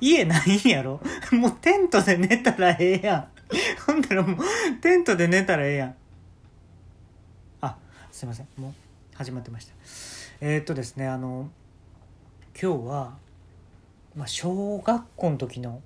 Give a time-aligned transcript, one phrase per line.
[0.00, 1.00] 家ないんやろ？
[1.32, 3.28] もうテントで寝たらええやん。
[3.86, 4.36] ほんだらもう
[4.80, 5.94] テントで寝たらええやん。
[7.60, 7.78] あ
[8.10, 8.48] すいません。
[8.56, 8.74] もう
[9.14, 9.74] 始まってました。
[10.40, 11.50] えー、っとですねあの
[12.60, 13.18] 今日は、
[14.14, 15.82] まあ、小学校の時の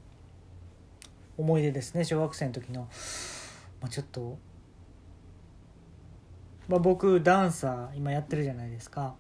[1.37, 2.05] 思い出ですね。
[2.05, 2.89] 小学生の時の、
[3.81, 4.39] まあ、ちょっと、
[6.69, 9.15] まあ、僕ダンサー今やってるじゃないですか。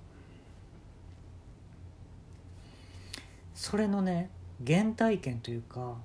[3.54, 4.30] それのね
[4.66, 5.96] 原体験というか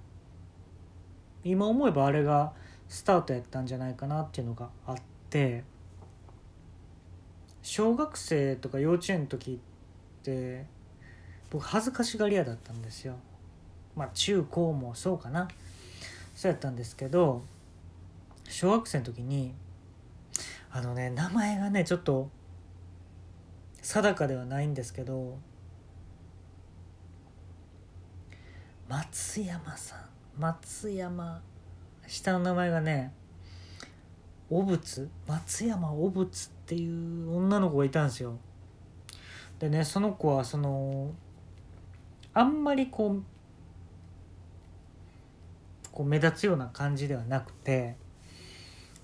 [1.43, 2.53] 今思えばあれが
[2.87, 4.95] スタートやったんじゃないかなっていうのがあっ
[5.29, 5.63] て
[7.61, 9.59] 小学生とか幼稚園の時
[10.21, 10.65] って
[11.49, 13.15] 僕恥ずかしがり屋だったんですよ。
[13.95, 15.47] まあ中高もそうかな。
[16.35, 17.43] そうやったんですけど
[18.49, 19.53] 小学生の時に
[20.69, 22.29] あのね名前がねちょっと
[23.81, 25.37] 定かではないんですけど
[28.87, 29.99] 松山さん。
[30.39, 31.41] 松山。
[32.07, 33.11] 下の名前がね
[34.49, 35.09] お仏？
[35.27, 38.37] 松山お仏っていう女の子がいたんですよ。
[39.57, 41.11] でねその子はその
[42.33, 43.23] あんまりこう
[45.91, 47.95] こう目立つような感じではなくて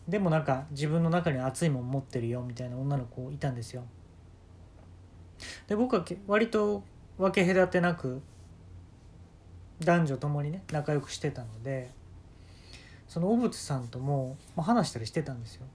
[0.08, 3.84] でもなんか自分の中に熱いもん持ってるよみたいな女の子いたんですよ。
[5.68, 6.84] で僕は割と
[7.18, 8.22] 分け隔てなく
[9.84, 11.90] 男女ともにね仲良くしてたので
[13.08, 15.66] その小渕さんとも話したりしてたんですよ。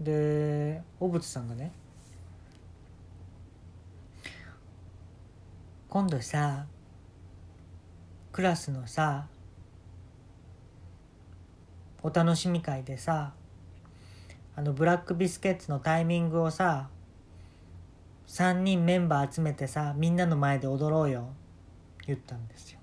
[0.00, 1.72] で小渕さんがね
[5.88, 6.66] 今度さ
[8.32, 9.28] クラスのさ
[12.02, 13.32] お楽しみ会でさ
[14.56, 16.88] あのブラックビスケッツのタイミングをさ
[18.26, 21.28] 3人メンバー集めてさみんなの前で踊ろうよ
[22.06, 22.80] 言ったんですよ。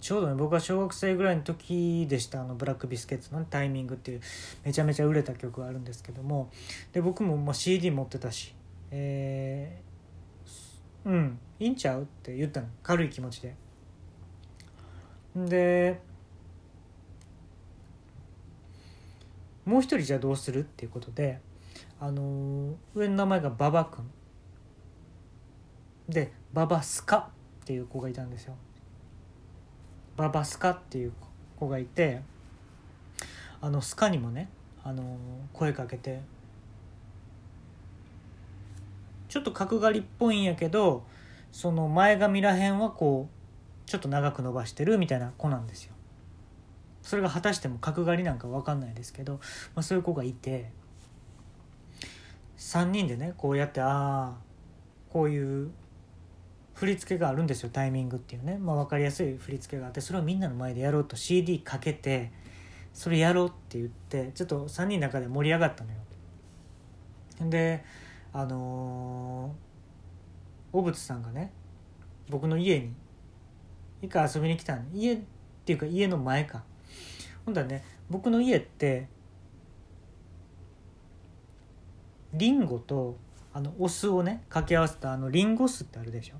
[0.00, 2.40] ちょうどね僕は小学生ぐらいの時でした。
[2.42, 4.20] あのブラックビスケッツの、タイミングっていう
[4.64, 6.50] めちゃめちゃ売れた曲があるんですけども。
[6.92, 8.54] で僕もまあ CD 持ってたし。
[8.90, 12.66] えー、うんいいんちゃうって言ったの。
[12.82, 13.54] 軽い気持ちで。
[15.36, 16.00] で
[19.64, 21.40] もう一人じゃあどうするっていうことで
[22.00, 24.10] あの上の名前が馬場君。
[26.08, 27.16] でババスカ
[27.62, 28.54] っていう子がいたんですよ。
[30.16, 31.12] ババスカっていう
[31.56, 32.20] 子がいて
[33.60, 34.48] あのスカにもね
[34.84, 35.16] あの
[35.52, 36.20] 声かけて
[39.28, 41.04] ちょっと角刈りっぽいんやけど
[41.52, 45.94] その前髪らへんはこうちょっと長く伸ばしてるみたいな子なんですよ。
[47.02, 49.34] それが果たしても角刈りなんか分かんないですけど、
[49.74, 50.70] まあ、そういう子がいて
[52.58, 54.52] 3人でねこうやってああ
[55.10, 55.70] こういう
[56.82, 62.32] 振り付けがあるんですよタイミングっていうね、まあ、分かりやすい振り付けがあってそれをみんなの前でやろうと CD かけて
[62.92, 65.98] それやろうって言ってちょっと3人の中で盛り上がったのよ。
[67.48, 67.84] で
[68.32, 71.52] あのー、小渕さんがね
[72.28, 72.92] 僕の家に
[74.02, 74.82] 一回遊びに来たの。
[74.92, 75.18] 家っ
[75.64, 76.64] ていうか家の前か。
[77.46, 79.06] ほんだね僕の家って
[82.34, 83.16] リンゴと
[83.52, 86.34] あのお酢をね掛け合わせたあのリンゴ酢ってあるでしょ。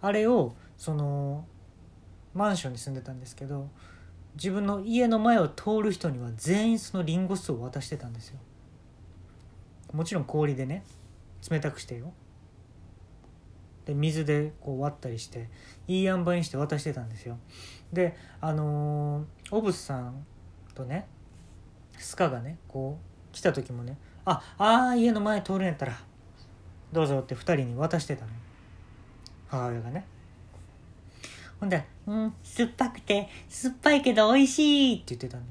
[0.00, 1.44] あれをその
[2.34, 3.68] マンションに住んでたんですけど
[4.34, 8.38] 自分の家の前を通る人には全員そのリンゴ酢を渡してたんですよ。
[9.92, 10.84] もちろん氷でね
[11.50, 12.12] 冷たくしてよ。
[13.84, 15.48] で水でこう割ったりして
[15.88, 17.38] いい塩梅にして渡してたんですよ。
[17.92, 20.24] であのー、オブスさん
[20.74, 21.08] とね
[21.96, 25.98] スカがねこう来た時もねああ家の前通るんやったら
[26.92, 28.36] どうぞって2人に渡してたのよ。
[29.48, 30.04] 母親がね
[31.60, 35.42] ほんで「うん酸っぱくて酸っぱいけど美味しい」って言ってたの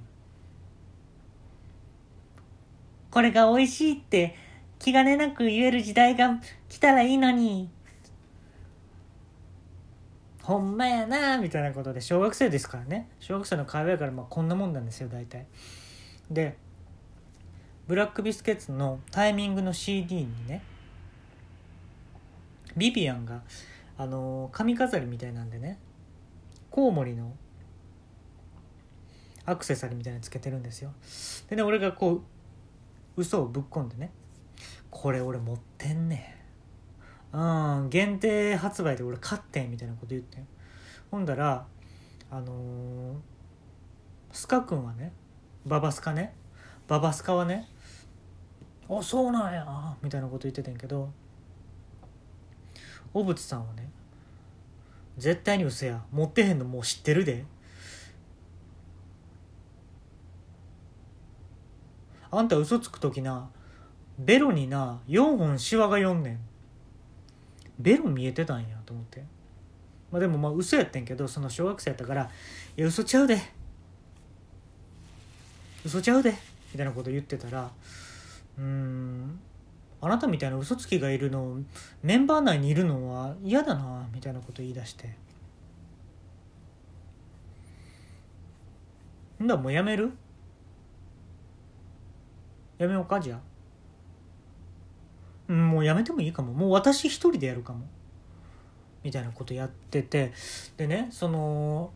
[3.12, 4.36] これが美味しいって
[4.80, 7.70] 気兼ねなく言える時代が来たらいいのに。
[10.44, 13.10] ほんまやなみたいなことで小学生ですからね。
[13.20, 15.46] 小学生の会話やからまあこんなもんなんですよ大体。
[16.32, 16.56] で
[17.88, 20.62] ブラックビスケッツのタイミングの CD にね
[22.78, 23.42] ビビアンが
[23.98, 25.80] あの髪飾りみたいなんでね
[26.70, 27.36] コウモリの
[29.46, 30.92] アクセサリーみたいなのつけてるんですよ。
[31.50, 32.22] でね俺がこう
[33.16, 34.12] 嘘をぶっ込んでね
[34.92, 36.38] これ俺持ってんねん。
[37.38, 40.44] うん限定発売で俺買ってんみたいなこと言って
[41.12, 41.66] ほんだら
[42.30, 43.16] あのー、
[44.32, 45.12] スカ君はね
[45.66, 46.34] ババスカね
[46.88, 47.68] ババスカはね
[48.90, 49.66] 「あそうなんや」
[50.02, 51.10] みたいなこと言ってたんやけど
[53.14, 53.90] 小渕さんはね
[55.18, 56.04] 絶対に嘘や。
[56.12, 57.44] 持ってへんのもう知ってるで。
[62.30, 63.50] あんた嘘つく時な
[64.20, 66.40] ベロにな4本シワが4ねん。
[67.80, 69.24] ベロ見えてたんやと思って。
[70.12, 72.30] まあでもまあ嘘やってんけどその小学生やったから
[72.78, 73.40] 「いや嘘ちゃうで。
[75.86, 76.32] 嘘ちゃうで」
[76.74, 77.72] みたいなこと言ってたら
[78.58, 79.40] うーん
[80.00, 81.58] あなたみたいな嘘つきがいるの
[82.04, 85.16] メンバー内にいるのは嫌だなみたいなこと言い出して。
[89.42, 90.12] んだもうやめる？
[92.78, 93.40] やめようかじゃ
[95.50, 95.52] あ。
[95.52, 96.54] もうやめてもいいかも。
[96.54, 97.88] もう私一人でやるかも。
[99.04, 100.32] みたいなことやってて。
[100.78, 101.92] でねその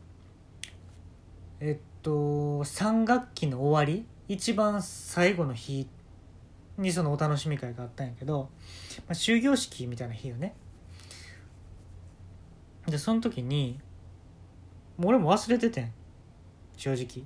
[1.59, 6.00] えっと3学期の終わり一番最後の日って
[6.77, 8.49] にそのお楽しみ会があったんやけど、
[9.07, 10.55] まあ、終業式みたいな日よね。
[12.87, 13.79] でその時に
[14.97, 15.93] も俺も忘れててん。
[16.77, 17.25] 正直。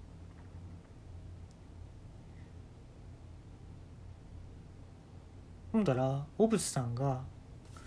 [5.72, 7.22] ほんだら小渕さんが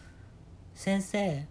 [0.75, 1.47] 「先生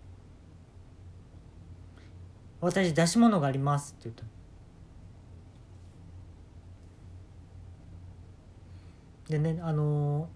[2.61, 4.36] 私出し物があります」って言ったの。
[9.29, 10.29] でねあの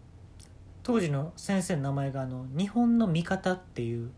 [0.83, 4.11] 当時の先生の名前があの日本の味方っていう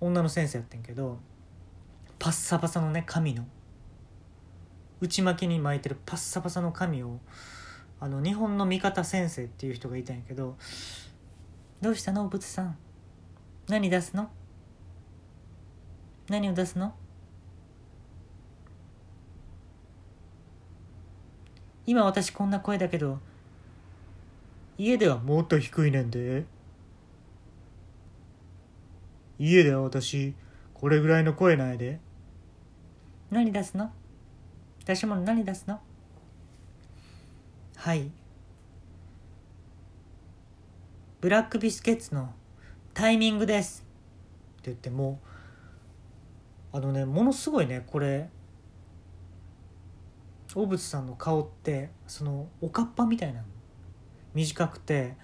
[0.00, 1.18] 女の先生やってんけど
[2.18, 3.44] パッサパサのね髪の。
[5.00, 7.18] 内巻きに巻いてるパッサパサの髪を
[7.98, 10.56] あの日本の味方先生っていう人がいたんやけど
[11.82, 12.76] 「どうしたのお仏さん？
[13.68, 14.30] 何出すの？
[16.28, 16.94] 何を出すの?」
[21.84, 23.18] 今私こんな声だけど
[24.84, 26.44] 家ではもっと低いねんで。
[29.38, 30.34] 家では私
[30.74, 32.00] これぐらいの声なんやで。
[33.30, 33.92] 何出すの？
[34.84, 35.78] 出し物何出すの？
[37.76, 38.10] はい。
[41.20, 42.34] ブラックビスケッツの
[42.92, 43.86] タイミングです。
[44.58, 45.20] って言っても
[46.72, 48.28] あのねものすごいねこれ。
[50.56, 53.46] 大渕さんの顔ってそのおかっぱみたいなの
[54.34, 55.16] 短くて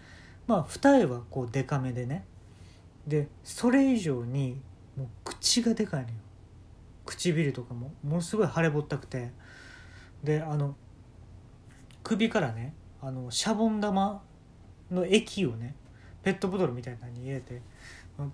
[0.47, 2.25] まあ二重はこうデカめでね。
[3.07, 4.61] でそれ以上に
[4.97, 6.15] もう口がでかいのよ。
[7.07, 7.93] 唇とかも。
[8.03, 9.31] ものすごい腫れぼったくて。
[10.23, 10.75] であの
[12.03, 14.23] 首からねあのシャボン玉
[14.91, 15.75] の液をね
[16.23, 17.63] ペットボトルみたいなのに入れて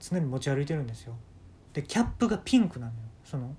[0.00, 1.14] 常に持ち歩いてるんですよ。
[1.72, 2.98] でキャップがピンクなのよ。
[3.24, 3.54] その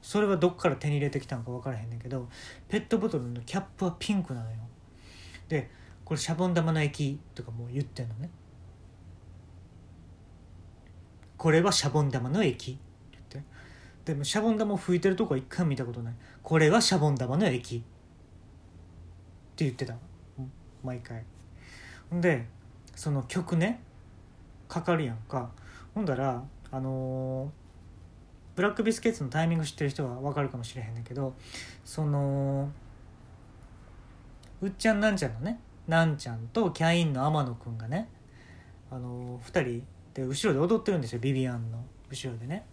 [0.00, 2.28] それはどっから手に入れてきたんか分からへんねんけど
[2.68, 4.56] ペットボトルのキャップはピンクなのよ。
[5.48, 5.70] で
[6.08, 8.30] これシャボン玉の液とかもう言ってんのね。
[11.36, 12.72] これはシャボン玉の液。
[12.72, 12.80] って。
[13.12, 13.50] 言って
[14.06, 16.14] でもシャボン玉を吹いてるとこは一回見たことない。
[16.42, 17.76] これはシャボン玉の液。
[17.76, 17.80] っ
[19.54, 19.96] て言ってた。
[20.82, 21.22] 毎回。
[22.10, 22.46] で
[22.96, 23.82] その曲ね。
[24.66, 25.50] かかるやんか。
[25.94, 27.68] ほんだらあのー
[28.56, 31.34] ブラックビスケッツのタイミング知ってる人は分かるかもしれへんねんけど
[31.84, 32.68] その
[34.60, 38.08] うっちゃんなんちゃんのねなんちゃんとキャインの天野くんがね
[38.90, 39.82] あの2人
[40.14, 41.78] で後ろで踊ってるんですよビビアンの。
[42.10, 42.64] 後ろでね。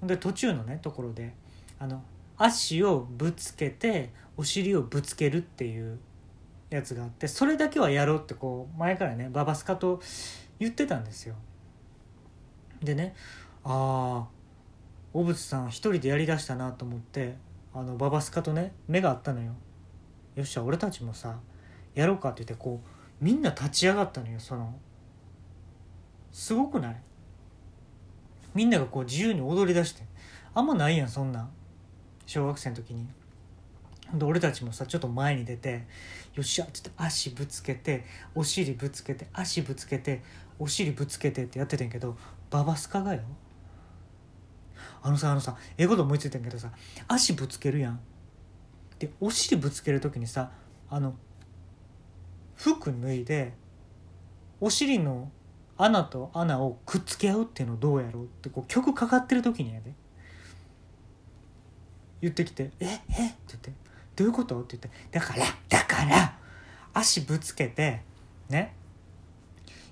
[0.00, 1.34] ほんで途中のねところで
[1.78, 2.02] あの
[2.36, 5.98] 足をぶつけてお尻をぶつけるっていう
[6.70, 10.00] やつがあってそれだけはやろうってこう前からねババスカと
[10.58, 11.34] 言ってたんですよ。
[12.82, 13.14] でね
[13.64, 14.28] ああ
[15.12, 17.36] 小渕さん一人でやりだしたなと思って
[17.74, 19.54] あのババスカとね目があったのよ。
[20.34, 21.38] よっしゃ俺たちもさ
[21.96, 24.72] やろうかって言ってこうみんな立ち上がったのよその。
[26.30, 26.96] すごくない？
[28.54, 30.02] みんながこう自由に踊り出して。
[30.54, 31.48] あんまないやんそんな
[32.26, 33.08] 小学生の時に。
[34.14, 35.84] で俺たちもさちょっと前に出て
[36.34, 40.22] よっしゃって言って足ぶつけてお尻ぶつけて足ぶつけて
[40.58, 42.16] お尻ぶつけてってやっててんけど
[42.50, 43.22] ババスカがよ。
[45.02, 46.70] あのさあのさええこと思いついてんけどさ
[47.08, 48.00] 足ぶつけるやん。
[48.98, 50.50] でお尻ぶつける時にさ
[50.88, 51.16] あの
[52.56, 53.52] 服脱いで
[54.60, 55.30] お尻の
[55.78, 59.92] 穴と穴をくっつけ合うっていうのどうやろうってこう曲かかってる時にやで。
[62.22, 62.92] 言ってきて「ええ？
[62.94, 63.00] って
[63.48, 63.72] 言って
[64.16, 66.38] 「どういうこと?」って言って「だからだから
[66.94, 68.02] 足ぶつけて
[68.48, 68.74] ね。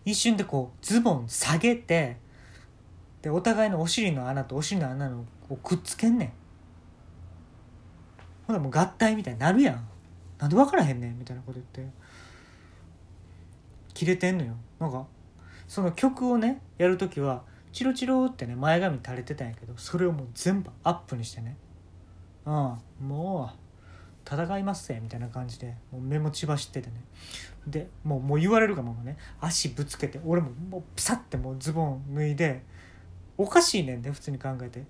[0.06, 2.18] 一瞬でこうズボン下げて
[3.23, 6.33] でお互いのお尻の穴とお尻の穴のこうくっつけんねん。
[8.47, 9.88] ほなもう合体みたいになるやん。
[10.38, 12.03] なんで分からへんねんみたいなこと言って。
[14.04, 14.54] 切れてんのよ。
[14.78, 15.06] なんか
[15.66, 17.42] その曲をねやる時は
[17.73, 21.56] チロチロってね前髪垂れてたんやけどそれをもう全部アップにしてね。
[22.46, 23.58] うんもう
[24.26, 26.94] 戦いますぜみたいな感じでもう目も血走っててね。
[27.66, 29.16] でもうもう言われるがままね。
[29.40, 32.62] 足ぶつけて俺ももうピサッてもうズボン脱いで
[33.37, 34.84] おかしいねんで普通に考えて。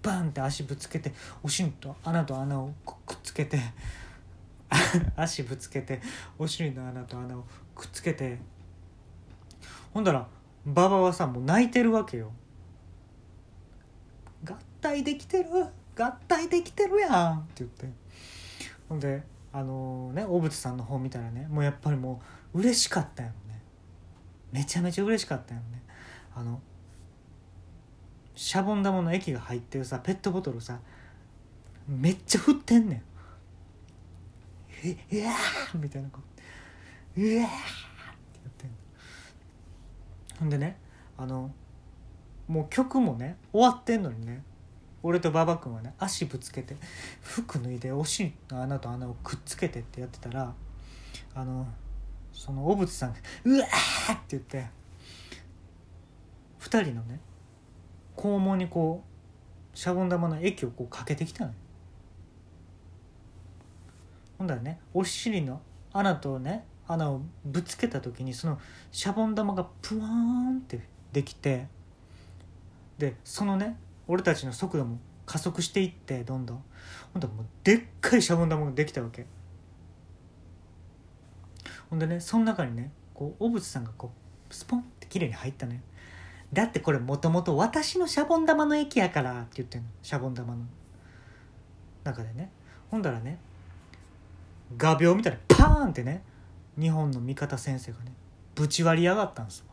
[0.00, 3.58] バンって足ぶつけておしんと穴と穴をくっつけて
[5.16, 6.00] 足ぶつけて
[6.38, 7.44] お尻の穴と穴を
[7.74, 8.38] くっつけて
[9.92, 10.26] ほんだら
[10.66, 12.30] 馬場はさもう泣いてるわけよ。
[14.44, 15.48] 合体できてる？
[15.96, 17.38] 合体できてるやん！
[17.40, 17.88] って言って。
[18.88, 19.22] ほんで
[19.52, 22.20] あのね小渕さんの方見たらねもうやっぱりも
[22.52, 23.62] う嬉しかったよね。
[24.52, 25.82] めちゃめちゃ嬉しかったよね。
[26.34, 26.60] あの
[28.34, 30.78] シャボン玉の液が入ってるさペットボトルさ
[31.88, 33.02] めっちゃ振ってんねん。
[34.84, 34.88] う
[35.24, 36.20] わーみたいなこ
[37.16, 37.48] ううわーってや
[38.48, 38.76] ってんの
[40.40, 40.78] ほんでね
[41.16, 41.50] あの
[42.46, 44.42] もう曲もね終わってんのにね
[45.02, 46.76] 俺と馬場君はね足ぶつけて
[47.22, 50.54] 服脱いでお尻の穴と穴をくっつけてってやってたら
[51.34, 51.66] あの
[52.32, 53.66] その小渕さんが「うわ!」
[54.12, 54.66] って言って
[56.60, 57.20] 2人のね
[58.16, 59.04] 肛門にこ
[59.74, 61.56] うシャボン玉の液をこうかけてきたのよ
[64.38, 65.60] ほんだらねお尻の
[65.92, 68.58] 穴とね穴をぶつけた時にその
[68.90, 70.80] シャボン玉がプワーンって
[71.12, 71.66] できて
[72.96, 73.76] でそのね
[74.06, 76.62] 俺たちの速度も加速していってどんどん。
[77.12, 79.26] ほんともうでっかいシャボン玉ができたわけ。
[81.90, 84.10] ほんでねその中にねこう小渕さんがこ
[84.50, 85.80] うスポンって綺麗に入ったのよ。
[86.52, 89.88] だってこれもともと私のシャボン玉の液やからって言ってんの。
[90.02, 90.62] シャボン玉の
[92.04, 92.50] 中でね。
[92.90, 93.38] ほんだらね
[94.76, 96.22] 画鋲みたいなパーンってね
[96.78, 98.12] 日本の味方先生がね
[98.54, 99.64] ぶち割りやがったんです